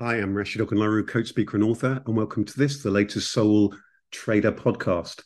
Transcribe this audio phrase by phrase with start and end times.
[0.00, 3.74] Hi, I'm Rasheed Ogunlaru, coach, speaker, and author, and welcome to this, the latest Soul
[4.12, 5.22] Trader podcast.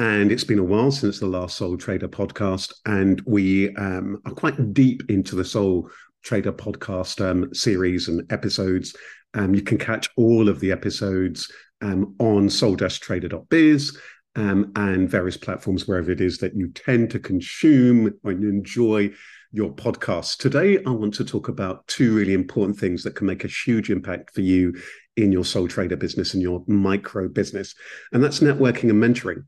[0.00, 4.32] And it's been a while since the last Soul Trader podcast, and we um, are
[4.32, 5.88] quite deep into the Soul
[6.24, 8.96] Trader podcast um, series and episodes.
[9.34, 11.48] Um, you can catch all of the episodes
[11.80, 13.96] um, on soul-trader.biz
[14.34, 19.12] um, and various platforms wherever it is that you tend to consume and enjoy
[19.56, 20.36] your podcast.
[20.36, 23.88] Today, I want to talk about two really important things that can make a huge
[23.88, 24.78] impact for you
[25.16, 27.74] in your sole trader business and your micro business.
[28.12, 29.44] And that's networking and mentoring.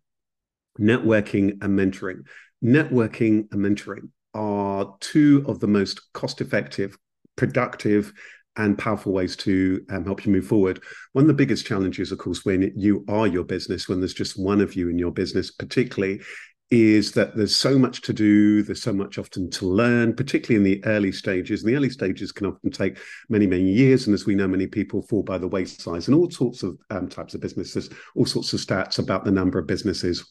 [0.81, 2.23] Networking and mentoring.
[2.65, 6.97] Networking and mentoring are two of the most cost effective,
[7.37, 8.15] productive,
[8.57, 10.83] and powerful ways to um, help you move forward.
[11.13, 14.43] One of the biggest challenges, of course, when you are your business, when there's just
[14.43, 16.23] one of you in your business, particularly,
[16.71, 20.81] is that there's so much to do, there's so much often to learn, particularly in
[20.81, 21.63] the early stages.
[21.63, 22.99] And the early stages can often take
[23.31, 24.07] many, many years.
[24.07, 27.09] And as we know, many people fall by the wayside and all sorts of um,
[27.09, 30.31] types of businesses, all sorts of stats about the number of businesses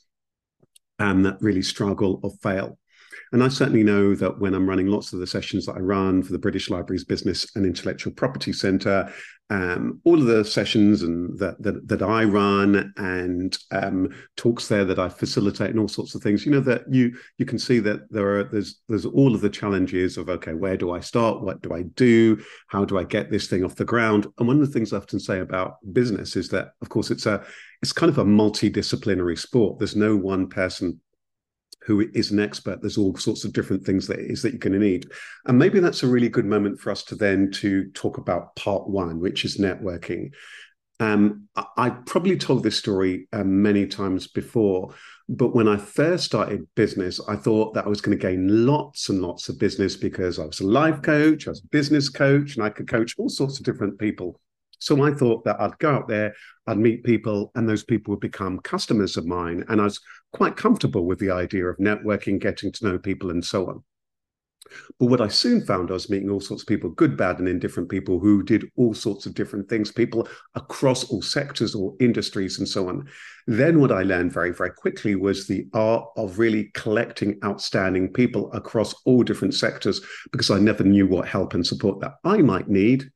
[1.00, 2.78] um, that really struggle or fail.
[3.32, 6.24] And I certainly know that when I'm running lots of the sessions that I run
[6.24, 9.12] for the British Libraries Business and Intellectual Property Centre,
[9.50, 14.84] um, all of the sessions and that that, that I run and um, talks there
[14.84, 17.80] that I facilitate and all sorts of things, you know that you you can see
[17.80, 21.42] that there are there's there's all of the challenges of okay, where do I start?
[21.42, 22.44] What do I do?
[22.68, 24.28] How do I get this thing off the ground?
[24.38, 27.26] And one of the things I often say about business is that, of course, it's
[27.26, 27.46] a
[27.82, 29.80] it's kind of a multidisciplinary sport.
[29.80, 31.00] There's no one person
[31.82, 32.82] who is an expert.
[32.82, 35.10] There's all sorts of different things that is that you're going to need.
[35.46, 38.90] And maybe that's a really good moment for us to then to talk about part
[38.90, 40.32] one, which is networking.
[41.00, 44.96] Um, I, I, probably told this story um, many times before,
[45.30, 49.10] but when I first started business, I thought that I was going to gain lots
[49.10, 52.56] and lots of business because I was a life coach, I was a business coach,
[52.56, 54.40] and I could coach all sorts of different people.
[54.80, 56.34] So I thought that I'd go out there,
[56.66, 59.66] I'd meet people, and those people would become customers of mine.
[59.70, 60.00] And I was
[60.34, 63.84] quite comfortable with the idea of networking, getting to know people, and so on.
[65.00, 67.48] But what I soon found, I was meeting all sorts of people, good, bad, and
[67.48, 72.60] indifferent people who did all sorts of different things, people across all sectors or industries
[72.60, 73.08] and so on.
[73.46, 78.52] Then what I learned very, very quickly was the art of really collecting outstanding people
[78.52, 80.02] across all different sectors
[80.32, 83.10] because I never knew what help and support that I might need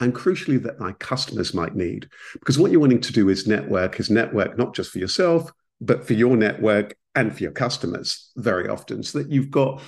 [0.00, 2.08] and crucially that my customers might need.
[2.32, 6.06] Because what you're wanting to do is network, is network not just for yourself, but
[6.06, 9.82] for your network and for your customers very often, so that you've got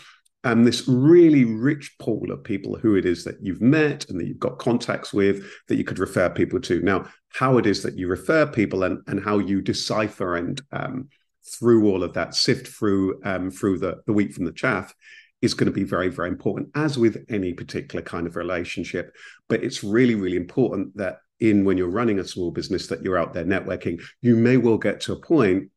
[0.44, 4.26] um, this really rich pool of people who it is that you've met and that
[4.26, 6.80] you've got contacts with that you could refer people to.
[6.82, 11.08] Now, how it is that you refer people and, and how you decipher and um,
[11.44, 14.94] through all of that, sift through um, through the, the wheat from the chaff
[15.40, 19.12] is going to be very, very important, as with any particular kind of relationship.
[19.48, 23.18] But it's really, really important that in when you're running a small business that you're
[23.18, 24.00] out there networking.
[24.20, 25.70] You may well get to a point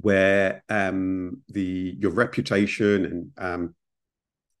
[0.00, 3.74] where um, the your reputation and um,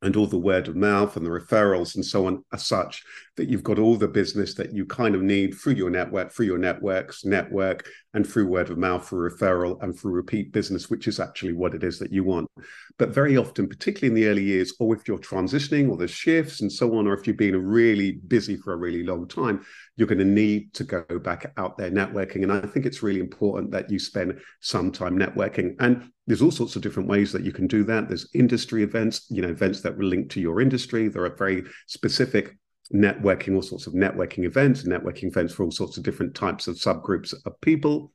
[0.02, 3.02] and all the word of mouth and the referrals and so on are such
[3.36, 6.46] that you've got all the business that you kind of need through your network, through
[6.46, 11.08] your networks, network, and through word of mouth, through referral, and through repeat business, which
[11.08, 12.48] is actually what it is that you want.
[12.96, 16.60] But very often, particularly in the early years, or if you're transitioning or there's shifts
[16.60, 19.64] and so on, or if you've been really busy for a really long time,
[19.98, 22.44] you're going to need to go back out there networking.
[22.44, 25.74] And I think it's really important that you spend some time networking.
[25.80, 28.06] And there's all sorts of different ways that you can do that.
[28.06, 31.08] There's industry events, you know, events that relate to your industry.
[31.08, 32.56] There are very specific
[32.94, 36.76] networking, all sorts of networking events, networking events for all sorts of different types of
[36.76, 38.12] subgroups of people.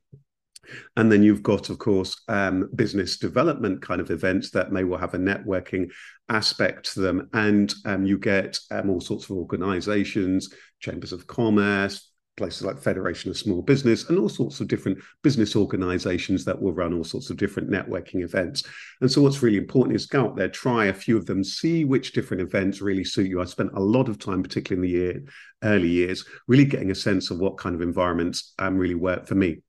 [0.96, 4.98] And then you've got, of course, um, business development kind of events that may well
[4.98, 5.90] have a networking
[6.28, 7.28] aspect to them.
[7.32, 10.52] And um, you get um, all sorts of organizations,
[10.84, 15.54] chambers of commerce, places like Federation of Small Business and all sorts of different business
[15.54, 18.64] organizations that will run all sorts of different networking events.
[19.00, 21.84] And so what's really important is go out there, try a few of them, see
[21.84, 23.40] which different events really suit you.
[23.40, 25.24] I spent a lot of time, particularly in the year,
[25.62, 29.36] early years, really getting a sense of what kind of environments um, really work for
[29.36, 29.62] me.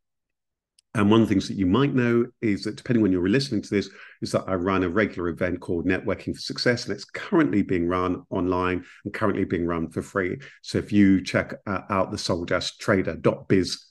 [0.95, 3.61] And one of the things that you might know is that depending when you're listening
[3.61, 3.89] to this,
[4.21, 7.85] is that I run a regular event called Networking for Success, and it's currently being
[7.87, 10.39] run online and currently being run for free.
[10.61, 13.85] So if you check uh, out the soul-trader.biz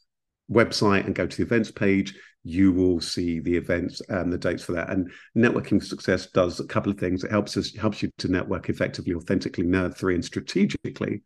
[0.50, 4.64] website and go to the events page, you will see the events and the dates
[4.64, 4.88] for that.
[4.88, 7.22] And Networking for Success does a couple of things.
[7.22, 11.22] It helps us helps you to network effectively, authentically, nerd three, and strategically.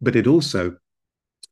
[0.00, 0.76] But it also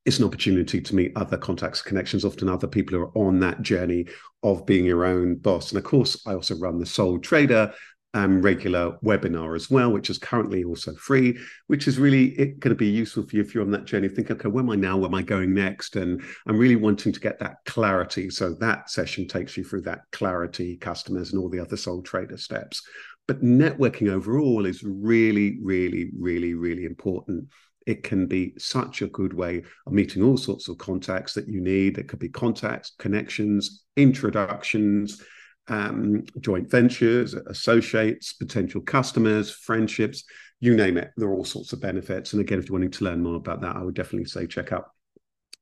[0.06, 3.60] it's an opportunity to meet other contacts, connections, often other people who are on that
[3.60, 4.06] journey
[4.44, 5.70] of being your own boss.
[5.70, 7.74] And of course, I also run the Soul Trader
[8.14, 11.36] um, regular webinar as well, which is currently also free,
[11.66, 14.08] which is really going to be useful for you if you're on that journey.
[14.08, 14.96] Think, okay, where am I now?
[14.96, 15.96] Where am I going next?
[15.96, 18.30] And I'm really wanting to get that clarity.
[18.30, 22.38] So that session takes you through that clarity, customers, and all the other sole trader
[22.38, 22.80] steps.
[23.26, 27.48] But networking overall is really, really, really, really important
[27.86, 31.60] it can be such a good way of meeting all sorts of contacts that you
[31.60, 31.98] need.
[31.98, 35.22] It could be contacts, connections, introductions,
[35.68, 40.24] um, joint ventures, associates, potential customers, friendships,
[40.60, 41.10] you name it.
[41.16, 42.32] There are all sorts of benefits.
[42.32, 44.72] And again, if you're wanting to learn more about that, I would definitely say check
[44.72, 44.90] out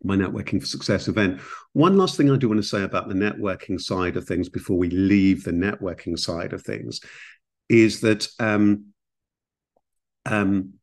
[0.03, 1.41] my Networking for Success event.
[1.73, 4.77] One last thing I do want to say about the networking side of things before
[4.77, 7.01] we leave the networking side of things
[7.69, 8.87] is that um,
[10.27, 10.75] um,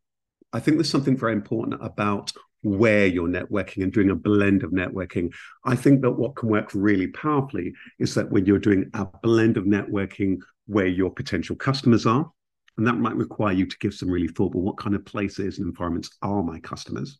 [0.53, 2.31] I think there's something very important about
[2.63, 5.33] where you're networking and doing a blend of networking.
[5.65, 9.57] I think that what can work really powerfully is that when you're doing a blend
[9.57, 10.38] of networking
[10.68, 12.31] where your potential customers are,
[12.77, 15.57] and that might require you to give some really thought, but what kind of places
[15.57, 17.19] and environments are my customers?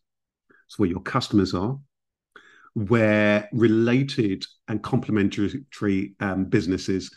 [0.68, 1.78] So where your customers are,
[2.74, 7.10] where related and complementary um, businesses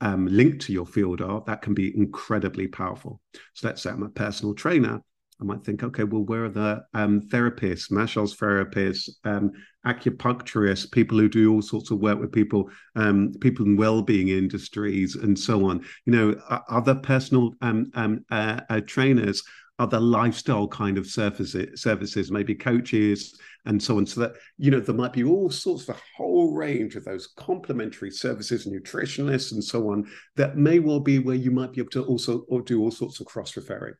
[0.00, 3.20] um, linked to your field are, that can be incredibly powerful.
[3.54, 5.02] So let's say I'm a personal trainer
[5.40, 9.52] I might think, okay, well, where are the um, therapists, massage therapists, um,
[9.86, 15.14] acupuncturists, people who do all sorts of work with people, um, people in well-being industries,
[15.14, 15.84] and so on.
[16.06, 19.42] You know, other personal um, um, uh, uh, trainers,
[19.78, 24.06] other lifestyle kind of services, services, maybe coaches, and so on.
[24.06, 27.28] So that you know, there might be all sorts of a whole range of those
[27.36, 30.08] complementary services, nutritionists, and so on.
[30.34, 33.20] That may well be where you might be able to also or do all sorts
[33.20, 33.94] of cross referring.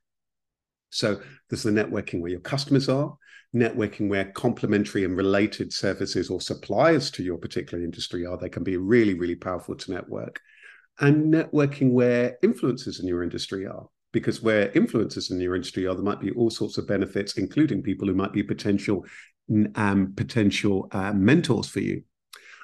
[0.91, 3.17] So there's the networking where your customers are,
[3.55, 8.37] networking where complementary and related services or suppliers to your particular industry are.
[8.37, 10.41] They can be really, really powerful to network.
[11.01, 13.87] And networking where influencers in your industry are.
[14.11, 17.83] Because where influencers in your industry are, there might be all sorts of benefits, including
[17.83, 19.05] people who might be potential
[19.77, 22.03] um, potential uh, mentors for you.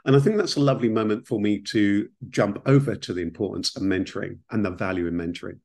[0.04, 3.74] And I think that's a lovely moment for me to jump over to the importance
[3.74, 5.60] of mentoring and the value in mentoring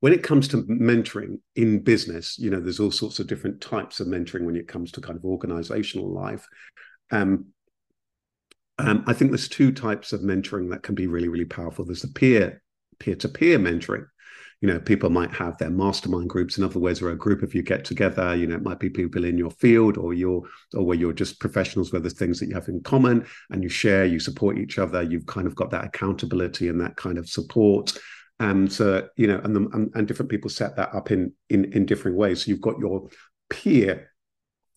[0.00, 4.00] when it comes to mentoring in business, you know, there's all sorts of different types
[4.00, 6.46] of mentoring when it comes to kind of organizational life.
[7.10, 7.46] Um,
[8.78, 11.84] um, I think there's two types of mentoring that can be really, really powerful.
[11.84, 12.62] There's the peer,
[12.98, 14.06] peer-to-peer mentoring.
[14.62, 16.56] You know, people might have their mastermind groups.
[16.56, 18.34] In other words, where a group of you get together.
[18.34, 20.42] You know, it might be people in your field, or you're,
[20.74, 23.68] or where you're just professionals, where there's things that you have in common, and you
[23.68, 25.02] share, you support each other.
[25.02, 27.98] You've kind of got that accountability and that kind of support
[28.40, 31.66] and uh, you know, and, the, and, and different people set that up in in
[31.72, 32.42] in different ways.
[32.44, 33.08] So you've got your
[33.50, 34.10] peer,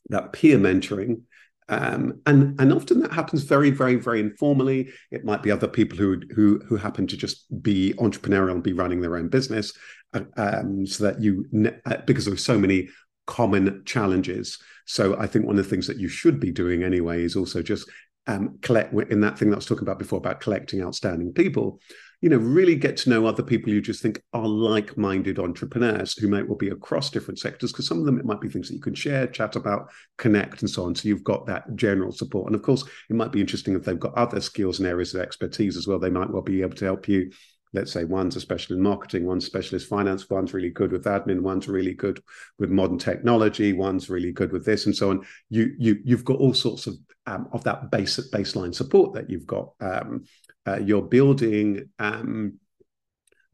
[0.09, 1.21] that peer mentoring,
[1.69, 4.91] um, and and often that happens very very very informally.
[5.11, 8.73] It might be other people who who who happen to just be entrepreneurial and be
[8.73, 9.71] running their own business,
[10.13, 11.45] uh, um, so that you
[11.85, 12.89] uh, because there's so many
[13.25, 14.59] common challenges.
[14.85, 17.61] So I think one of the things that you should be doing anyway is also
[17.61, 17.89] just
[18.27, 21.79] um, collect in that thing that I was talking about before about collecting outstanding people
[22.23, 26.29] you know, really get to know other people you just think are like-minded entrepreneurs who
[26.29, 27.73] might well be across different sectors.
[27.73, 30.61] Because some of them it might be things that you can share, chat about, connect,
[30.61, 30.95] and so on.
[30.95, 32.47] So you've got that general support.
[32.47, 35.19] And of course, it might be interesting if they've got other skills and areas of
[35.19, 35.99] expertise as well.
[35.99, 37.29] They might well be able to help you
[37.73, 41.41] let's say one's a specialist in marketing, one's specialist finance, one's really good with admin,
[41.41, 42.21] one's really good
[42.59, 45.25] with modern technology, one's really good with this, and so on.
[45.49, 49.47] You you you've got all sorts of um, of that basic baseline support that you've
[49.47, 49.73] got.
[49.79, 50.25] Um,
[50.65, 52.59] uh, you're building um,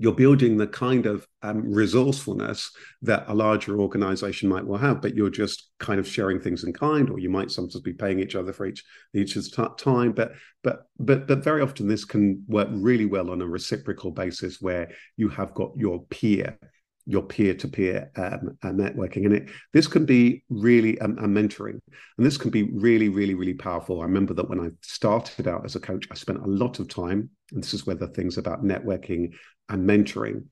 [0.01, 5.13] you're building the kind of um, resourcefulness that a larger organization might well have, but
[5.13, 8.35] you're just kind of sharing things in kind, or you might sometimes be paying each
[8.35, 9.37] other for each each
[9.77, 10.13] time.
[10.13, 10.31] But
[10.63, 14.89] but but but very often this can work really well on a reciprocal basis where
[15.17, 16.57] you have got your peer
[17.05, 19.25] your peer-to-peer um, uh, networking.
[19.25, 21.79] And it this can be really um, a mentoring.
[22.17, 23.99] And this can be really really really powerful.
[23.99, 26.87] I remember that when i started out as a coach i spent a lot of
[26.87, 29.33] time and this is where the things about networking
[29.69, 30.45] and mentoring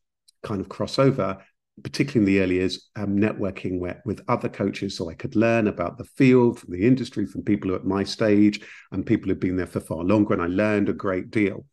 [0.44, 1.42] kind of crossover,
[1.84, 5.98] particularly in the early years um, networking with, other coaches so i could learn about
[5.98, 9.58] the field the industry from people who are at my stage and people who've been
[9.58, 11.66] there for far longer and i learned a great deal.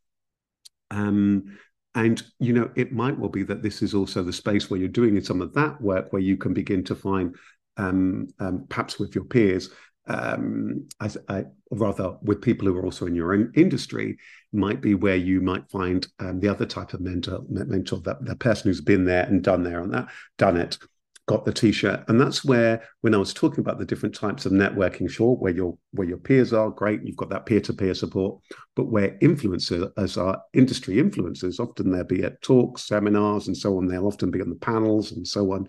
[0.90, 1.56] Um,
[1.94, 4.88] and you know, it might well be that this is also the space where you're
[4.88, 7.36] doing some of that work, where you can begin to find,
[7.76, 9.70] um, um, perhaps with your peers,
[10.06, 14.18] um, as uh, rather with people who are also in your own industry,
[14.52, 18.37] might be where you might find um, the other type of mentor, mentor that the
[18.37, 20.08] person who's been there and done there and that
[20.38, 20.78] done it.
[21.26, 24.52] got the t-shirt and that's where when i was talking about the different types of
[24.52, 28.38] networking sure where your where your peers are great you've got that peer-to-peer support
[28.76, 33.87] but where influencers are industry influencers often they'll be at talks seminars and so on
[33.87, 35.66] they'll often be on the panels and so on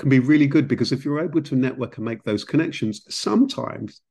[0.00, 4.02] can be really good because if you're able to network and make those connections sometimes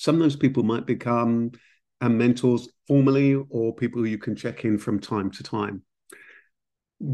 [0.00, 1.52] some of those people might become
[2.00, 5.82] um, mentors formally or people you can check in from time to time.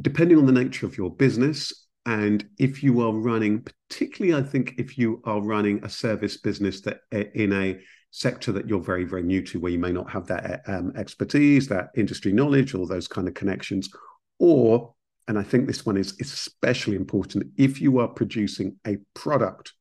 [0.03, 4.75] Depending on the nature of your business and if you are running, particularly, I think
[4.79, 7.81] if you are running a service business that eh, in a
[8.13, 10.93] sector that you're very, very new to, where you may not have that eh, um,
[10.95, 13.91] expertise, that industry knowledge, or those kind of connections,
[14.39, 14.95] or
[15.29, 17.47] and I think this one is especially important.
[17.57, 19.73] If you are producing a product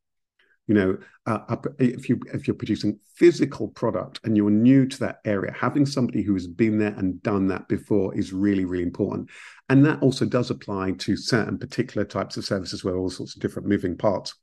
[0.68, 0.98] you know
[1.28, 5.86] uh, if you if you're producing physical product and you're new to that area having
[5.86, 9.30] somebody who has been there and done that before is really really important.
[9.70, 13.42] And that also does apply to certain particular types of services where all sorts of
[13.42, 14.36] different moving parts.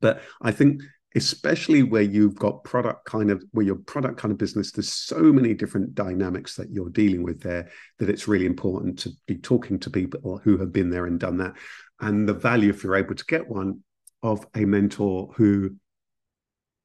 [0.00, 0.82] But i think
[1.16, 5.32] especially where you've got product kind of where your product kind of business there's so
[5.32, 9.78] many different dynamics that you're dealing with there that it's really important to be talking
[9.78, 11.54] to people who have been there and done that
[12.00, 13.80] and the value if you're able to get one
[14.22, 15.76] of a mentor who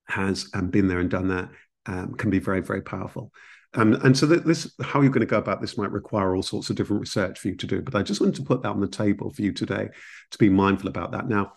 [0.09, 1.49] has um, been there and done that
[1.85, 3.31] um, can be very, very powerful.
[3.75, 6.69] Um, and so this, how you're going to go about this might require all sorts
[6.69, 7.81] of different research for you to do.
[7.81, 9.89] But I just wanted to put that on the table for you today
[10.31, 11.27] to be mindful about that.
[11.29, 11.53] Now,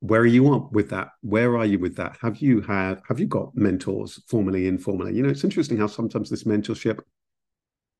[0.00, 1.08] where are you on with that?
[1.20, 2.16] Where are you with that?
[2.22, 5.14] Have you have have you got mentors formally, informally?
[5.14, 7.00] You know, it's interesting how sometimes this mentorship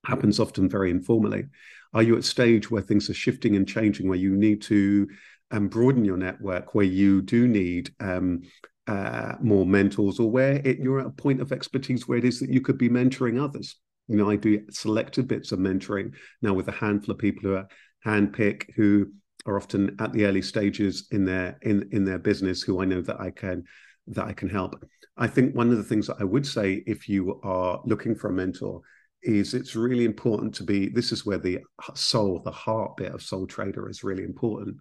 [0.04, 1.44] happens often very informally.
[1.92, 5.08] Are you at stage where things are shifting and changing, where you need to
[5.50, 8.42] and broaden your network where you do need um,
[8.86, 12.40] uh, more mentors or where it, you're at a point of expertise where it is
[12.40, 13.76] that you could be mentoring others.
[14.08, 17.56] You know, I do selected bits of mentoring now with a handful of people who
[17.56, 17.68] are
[18.06, 19.12] handpick who
[19.46, 23.00] are often at the early stages in their in in their business who I know
[23.02, 23.64] that I can
[24.08, 24.82] that I can help.
[25.16, 28.28] I think one of the things that I would say if you are looking for
[28.28, 28.80] a mentor
[29.22, 31.58] is it's really important to be this is where the
[31.94, 34.76] soul the heart bit of soul trader is really important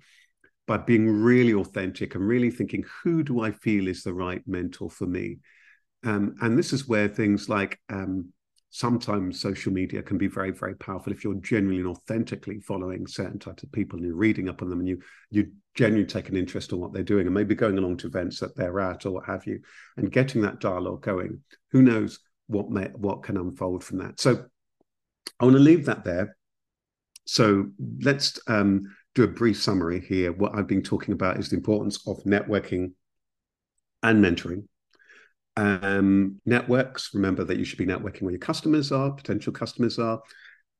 [0.70, 4.88] by being really authentic and really thinking, who do I feel is the right mentor
[4.88, 5.40] for me?
[6.06, 8.32] Um, and this is where things like um,
[8.72, 13.40] sometimes social media can be very, very powerful if you're genuinely and authentically following certain
[13.40, 15.00] types of people and you're reading up on them and you
[15.32, 18.40] you genuinely take an interest in what they're doing and maybe going along to events
[18.40, 19.60] that they're at or what have you,
[19.98, 21.42] and getting that dialogue going.
[21.72, 24.20] Who knows what may what can unfold from that?
[24.20, 24.46] So
[25.40, 26.36] I want to leave that there.
[27.26, 27.68] So
[28.02, 30.32] let's um, do a brief summary here.
[30.32, 32.94] What I've been talking about is the importance of networking
[34.04, 34.64] and mentoring.
[35.60, 40.22] Um, networks, remember that you should be networking where your customers are, potential customers are.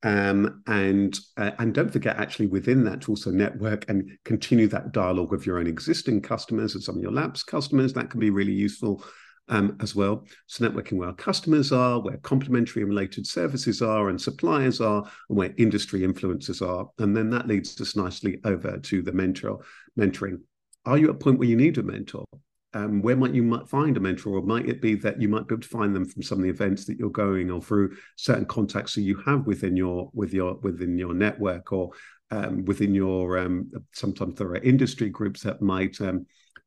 [0.02, 4.92] Um, and uh, and don't forget actually within that to also network and continue that
[4.92, 8.30] dialogue with your own existing customers and some of your labs customers that can be
[8.30, 9.04] really useful
[9.50, 10.24] um, as well.
[10.46, 15.02] So networking where our customers are, where complementary and related services are, and suppliers are,
[15.28, 19.58] and where industry influencers are, and then that leads us nicely over to the mentor
[19.98, 20.40] mentoring.
[20.86, 22.24] Are you at a point where you need a mentor?
[22.72, 25.48] Um, where might you might find a mentor, or might it be that you might
[25.48, 27.96] be able to find them from some of the events that you're going, or through
[28.16, 31.90] certain contacts that you have within your with your within your network, or
[32.30, 36.26] um, within your um, sometimes there are industry groups that might um,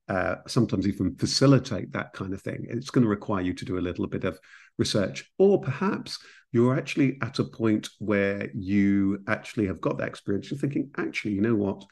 [0.10, 2.66] uh, sometimes even facilitate that kind of thing.
[2.70, 4.38] It's going to require you to do a little bit of
[4.78, 6.20] research, or perhaps
[6.52, 10.52] you're actually at a point where you actually have got that experience.
[10.52, 11.84] You're thinking, actually, you know what?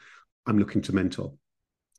[0.46, 1.32] I'm looking to mentor.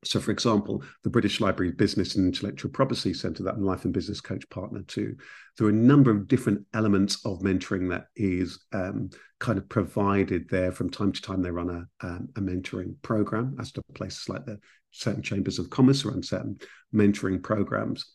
[0.03, 3.93] So, for example, the British Library Business and Intellectual Property Centre that I'm Life and
[3.93, 5.15] Business Coach partner to,
[5.57, 10.49] there are a number of different elements of mentoring that is um, kind of provided
[10.49, 10.71] there.
[10.71, 14.45] From time to time, they run a, um, a mentoring program, as to places like
[14.45, 14.59] the
[14.91, 16.57] certain chambers of commerce run certain
[16.93, 18.05] mentoring programs.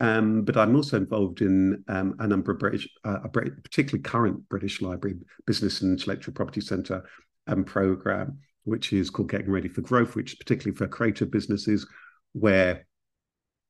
[0.00, 4.80] Um, but I'm also involved in um, a number of British, uh, particularly current British
[4.80, 7.04] Library Business and Intellectual Property Centre
[7.46, 11.86] um, program which is called Getting Ready for Growth, which is particularly for creative businesses,
[12.32, 12.86] where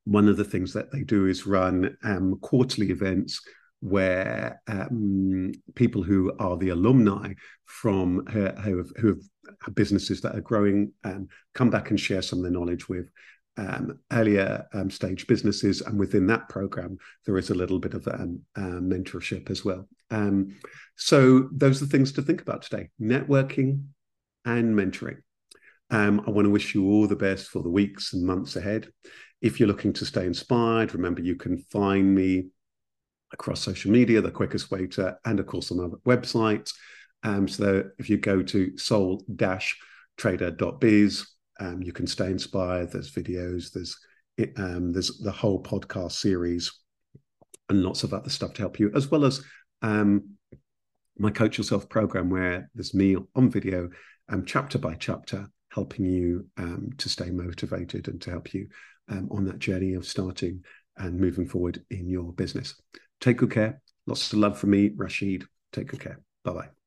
[0.04, 3.40] one of the things that they do is run um, quarterly events
[3.80, 7.32] where um, people who are the alumni
[7.64, 9.20] from who, who, have, who
[9.62, 13.10] have businesses that are growing um, come back and share some of their knowledge with
[13.56, 18.06] um, earlier um, stage businesses, and within that program, there is a little bit of
[18.08, 19.88] um, uh, mentorship as well.
[20.10, 20.56] Um,
[20.96, 23.84] so those are the things to think about today: networking,
[24.44, 25.18] and mentoring.
[25.90, 28.88] Um, I want to wish you all the best for the weeks and months ahead.
[29.40, 32.48] If you're looking to stay inspired, remember you can find me
[33.32, 36.70] across social media, the quickest way to, and of course on my website.
[37.22, 41.26] Um, so if you go to soul-trader.biz,
[41.60, 42.92] um, you can stay inspired.
[42.92, 43.72] There's videos.
[43.72, 43.98] There's
[44.56, 46.72] um, there's the whole podcast series
[47.68, 49.44] and lots of other stuff to help you, as well as
[49.82, 50.30] um,
[51.18, 53.90] my Coach Yourself program, where there's me on video,
[54.30, 58.68] um, chapter by chapter, helping you um, to stay motivated and to help you
[59.08, 60.64] um, on that journey of starting
[60.96, 62.80] and moving forward in your business.
[63.20, 63.80] Take good care.
[64.06, 65.44] Lots of love from me, Rasheed.
[65.72, 66.20] Take good care.
[66.44, 66.79] Bye bye.